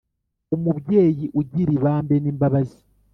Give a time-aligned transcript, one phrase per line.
[0.55, 2.81] umubyeyi ugira ibambe n’imbabazi